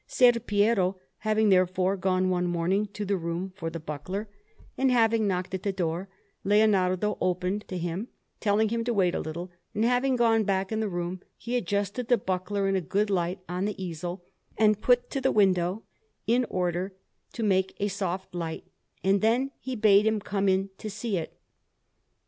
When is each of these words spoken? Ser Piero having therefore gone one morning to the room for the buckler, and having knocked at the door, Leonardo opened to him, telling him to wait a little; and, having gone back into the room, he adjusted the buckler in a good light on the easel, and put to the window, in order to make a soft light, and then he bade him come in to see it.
Ser 0.07 0.31
Piero 0.31 0.99
having 1.19 1.49
therefore 1.49 1.95
gone 1.95 2.31
one 2.31 2.47
morning 2.47 2.87
to 2.87 3.05
the 3.05 3.17
room 3.17 3.53
for 3.55 3.69
the 3.69 3.79
buckler, 3.79 4.27
and 4.75 4.89
having 4.91 5.27
knocked 5.27 5.53
at 5.53 5.61
the 5.61 5.71
door, 5.71 6.09
Leonardo 6.43 7.19
opened 7.21 7.67
to 7.67 7.77
him, 7.77 8.07
telling 8.39 8.69
him 8.69 8.83
to 8.83 8.95
wait 8.95 9.13
a 9.13 9.19
little; 9.19 9.51
and, 9.75 9.85
having 9.85 10.15
gone 10.15 10.43
back 10.43 10.71
into 10.71 10.87
the 10.87 10.89
room, 10.89 11.21
he 11.37 11.55
adjusted 11.55 12.07
the 12.07 12.17
buckler 12.17 12.67
in 12.67 12.75
a 12.75 12.81
good 12.81 13.11
light 13.11 13.41
on 13.47 13.65
the 13.65 13.79
easel, 13.79 14.25
and 14.57 14.81
put 14.81 15.11
to 15.11 15.21
the 15.21 15.31
window, 15.31 15.83
in 16.25 16.45
order 16.49 16.95
to 17.31 17.43
make 17.43 17.75
a 17.79 17.87
soft 17.87 18.33
light, 18.33 18.63
and 19.03 19.21
then 19.21 19.51
he 19.59 19.75
bade 19.75 20.07
him 20.07 20.19
come 20.19 20.49
in 20.49 20.71
to 20.79 20.89
see 20.89 21.15
it. 21.17 21.37